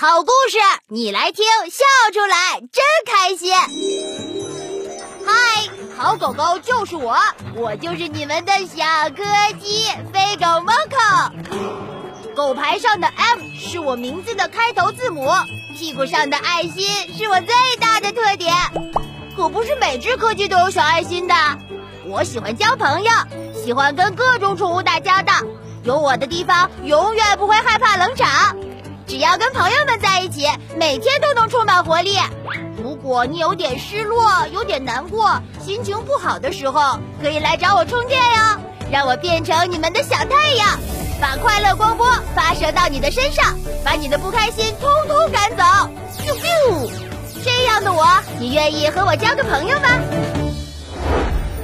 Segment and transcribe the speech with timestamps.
[0.00, 3.52] 好故事你来听，笑出来真开心。
[5.26, 5.32] 嗨，
[5.96, 7.16] 好狗狗就是我，
[7.56, 8.84] 我就是你们的小
[9.16, 9.24] 柯
[9.60, 11.32] 基，飞狗 Moco。
[12.36, 15.28] 狗牌上的 M 是我名字的开头字母，
[15.76, 18.54] 屁股上的爱心是我最大的特点。
[19.36, 21.34] 可不是每只柯基都有小爱心的。
[22.06, 23.10] 我喜欢交朋友，
[23.64, 25.32] 喜欢跟各种宠物打交道。
[25.82, 28.56] 有我的地方，永远不会害怕冷场。
[29.08, 30.46] 只要跟朋友们在一起，
[30.76, 32.18] 每天都能充满活力。
[32.82, 38.60] 如果你有点失落、有点难过、心情不好的时候，可以来找我充电哟，
[38.92, 40.78] 让我变成你们的小太阳，
[41.20, 45.64] 把快乐光波发射到你的身上，把你的不开心通通赶走。
[46.12, 46.90] 咻咻，
[47.42, 48.06] 这样的我，
[48.38, 49.88] 你愿意和我交个朋友吗？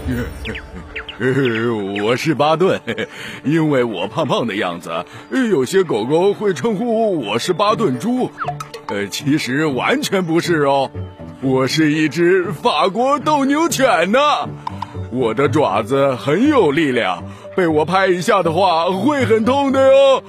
[2.03, 2.81] 我是巴顿，
[3.45, 4.91] 因为我胖胖的样子，
[5.31, 8.31] 有些狗狗会称呼我是巴顿猪。
[8.89, 10.91] 呃，其实完全不是哦，
[11.41, 14.19] 我是一只法国斗牛犬呢。
[15.13, 17.23] 我的爪子很有力量，
[17.55, 20.23] 被我拍一下的话会很痛的哟。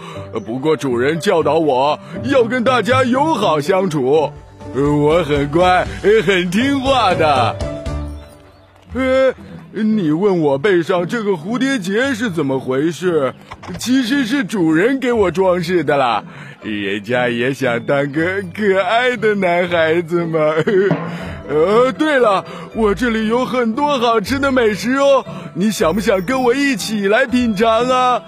[0.46, 4.32] 不过主人教导我要跟大家友好相处，
[4.76, 5.84] 我很乖，
[6.26, 7.56] 很听话的。
[8.94, 9.34] 呃。
[9.84, 13.34] 你问我背上这个蝴蝶结是怎么回事？
[13.78, 16.24] 其实是主人给我装饰的啦，
[16.62, 20.40] 人家也想当个可爱的男孩子嘛。
[21.48, 25.24] 呃，对了，我这里有很多好吃的美食哦，
[25.54, 28.22] 你想不想跟我一起来品尝啊？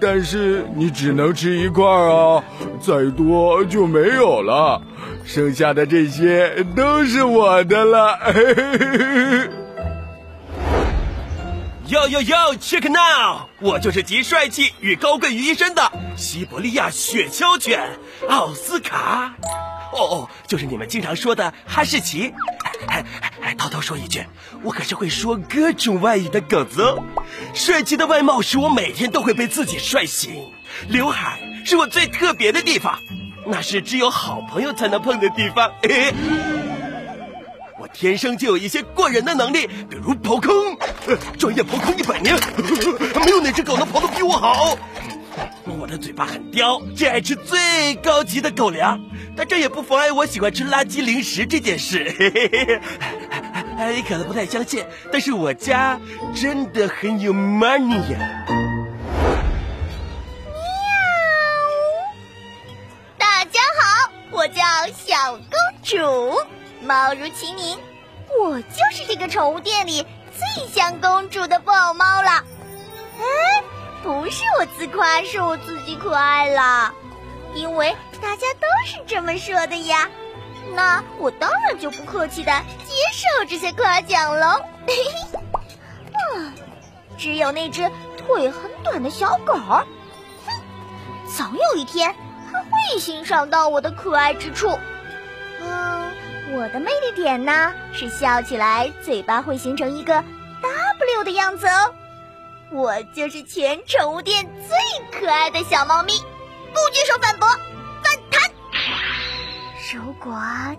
[0.00, 2.42] 但是你只能吃一块哦，
[2.80, 4.82] 再多就没有了，
[5.24, 8.18] 剩下的这些都是我的了。
[11.88, 13.48] 哟哟哟，Check now！
[13.60, 19.34] 我就是集帅气与高贵于一身的西伯利亚雪橇犬奥斯卡。
[19.94, 22.30] 哦哦，就是你们经常说的哈士奇。
[22.88, 23.02] 哎
[23.40, 24.22] 哎，偷偷说一句，
[24.62, 27.02] 我可是会说各种外语的狗子哦。
[27.54, 30.30] 帅气的外貌使我每天都会被自己帅醒，
[30.88, 32.98] 刘海是我最特别的地方，
[33.46, 35.72] 那是只有好朋友才能碰的地方。
[35.82, 36.57] 嘿 嘿
[37.80, 40.76] 我天生就有一些过人的能力，比如跑空，
[41.38, 42.34] 专业跑坑一百年，
[43.24, 44.76] 没有哪只狗能跑得比我好。
[45.78, 49.00] 我的嘴巴很刁，只爱吃最高级的狗粮，
[49.36, 52.12] 但这也不妨碍我喜欢吃垃圾零食这件事。
[52.18, 52.80] 嘿嘿嘿
[53.94, 56.00] 你可能不太相信，但是我家
[56.34, 58.18] 真的很有 money 呀。
[60.48, 60.58] 喵
[63.16, 64.62] 大家好，我叫
[64.96, 65.52] 小公
[65.84, 66.57] 主。
[66.88, 67.78] 貌如其名，
[68.40, 72.30] 我就是这个宠物店里最像公主的布偶猫了。
[73.20, 73.62] 哎，
[74.02, 76.94] 不是我自夸，是我自己可爱了，
[77.52, 80.08] 因为大家都是这么说的呀。
[80.74, 82.50] 那我当然就不客气的
[82.86, 84.58] 接受这些夸奖喽。
[84.86, 85.38] 嘿嘿，
[86.36, 86.54] 嗯，
[87.18, 87.82] 只有那只
[88.16, 89.84] 腿很短的小狗，哼，
[91.36, 92.14] 总有一天
[92.50, 94.78] 它会欣赏到我的可爱之处。
[96.58, 100.24] 我的魅力点呢，是笑起来嘴巴会形成一个
[100.60, 101.94] W 的样子哦。
[102.72, 107.48] 我就是全宠物店最可爱的小猫咪，不接受反驳，
[108.02, 108.50] 反弹。
[109.94, 110.36] 如果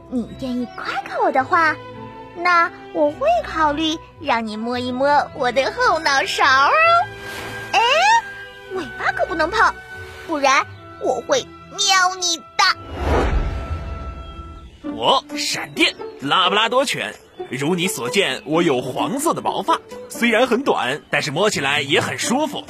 [0.09, 1.77] 你愿意夸夸我的话，
[2.35, 6.71] 那我会考虑让你摸一摸我的后脑勺哦。
[7.71, 7.79] 哎，
[8.73, 9.73] 尾巴可不能碰，
[10.27, 10.67] 不然
[10.99, 13.08] 我会喵你的。
[14.99, 17.15] 我闪电拉布拉多犬，
[17.49, 19.79] 如你所见，我有黄色的毛发，
[20.09, 22.65] 虽然很短，但是摸起来也很舒服。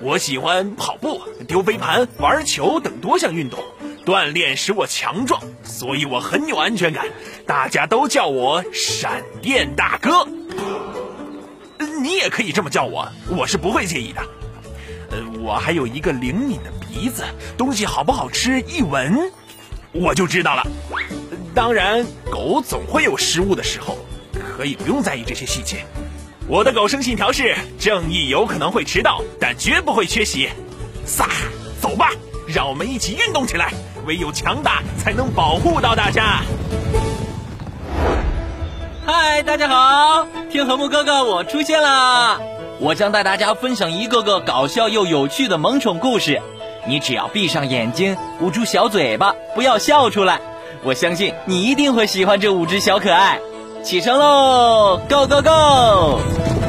[0.00, 3.58] 我喜欢跑步、丢飞盘、玩球等多项运动，
[4.04, 7.04] 锻炼使我强壮，所以我很有安全感。
[7.44, 10.28] 大家都叫我闪电大哥，
[12.00, 14.22] 你也可以这么叫我，我是不会介意的。
[15.10, 17.24] 呃，我还有一个灵敏的鼻子，
[17.58, 19.32] 东西好不好吃，一闻。
[19.92, 20.62] 我就知道了。
[21.56, 23.96] 当然，狗总会有失误的时候，
[24.54, 25.86] 可以不用在意这些细节。
[26.46, 30.50] 我的狗生信条是：正义有可能会迟到，但绝不会缺席。
[31.06, 31.30] 撒，
[31.80, 32.10] 走吧，
[32.46, 33.72] 让我们一起运动起来。
[34.04, 36.42] 唯有强大，才能保护到大家。
[39.06, 42.38] 嗨，大家好，天和木哥哥，我出现了。
[42.80, 46.42] 我将带大家分享一个个搞笑又有趣的萌宠故事。
[46.86, 50.38] 你只要闭上眼睛，捂住小嘴巴，不要笑出来。
[50.82, 53.38] 我相信你一定会喜欢这五只小可爱。
[53.82, 56.65] 起床喽，Go Go Go！